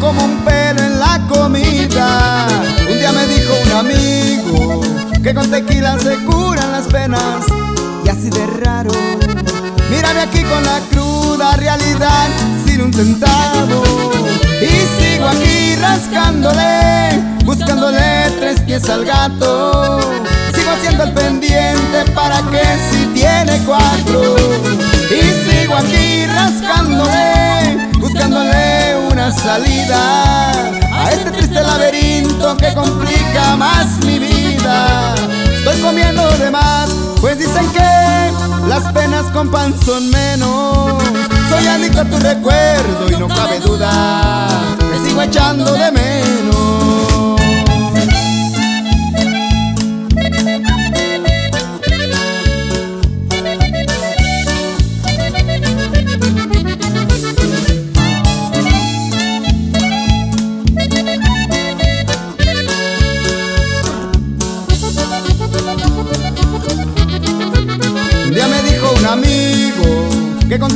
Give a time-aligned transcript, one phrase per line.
[0.00, 2.46] como un pelo en la comida.
[2.88, 4.80] Un día me dijo un amigo
[5.22, 7.44] que con tequila se curan las penas
[8.04, 8.92] y así de raro.
[9.90, 12.28] Mírame aquí con la cruda realidad
[12.64, 13.82] sin un centavo
[14.60, 20.00] y sigo aquí rascándole, buscándole tres pies al gato.
[20.54, 23.05] Sigo haciendo el pendiente para que si
[29.32, 30.52] salida
[30.92, 35.14] a este triste laberinto que complica más mi vida.
[35.58, 41.02] Estoy comiendo de más, pues dicen que las penas con pan son menos.
[41.50, 44.25] Soy adicto a tu recuerdo y no cabe duda,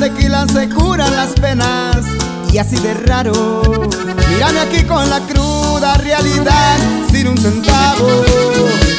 [0.00, 1.98] tequila se curan las penas
[2.50, 3.70] y así de raro.
[4.30, 6.78] Mírame aquí con la cruda realidad
[7.12, 8.24] sin un centavo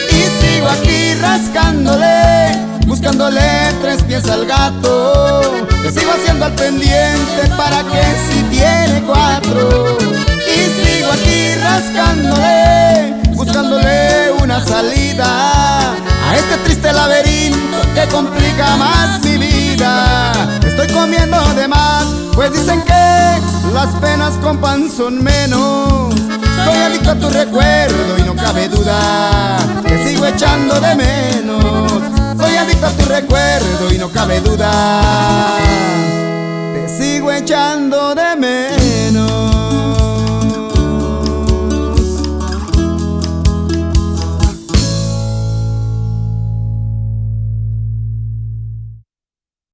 [0.09, 3.41] y sigo aquí rascándole, buscándole
[3.81, 5.41] tres pies al gato.
[5.81, 9.97] Le sigo haciendo al pendiente para que si tiene cuatro
[10.37, 19.30] y sigo aquí rascándole, buscándole una salida a este triste laberinto que complica más
[22.41, 26.15] pues dicen que las penas con pan son menos.
[26.65, 32.01] Soy adicto a tu recuerdo y no cabe duda que sigo echando de menos.
[32.39, 35.50] Soy adicto a tu recuerdo y no cabe duda